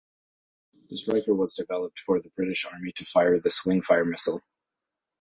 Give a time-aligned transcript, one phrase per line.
[0.89, 4.41] The Striker was developed for the British Army to fire the Swingfire missile.